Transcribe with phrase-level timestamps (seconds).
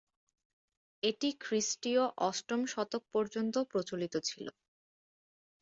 [1.03, 4.45] এটি খ্রিস্টীয় অষ্টম শতক পর্যন্ত প্রচলিত ছিল।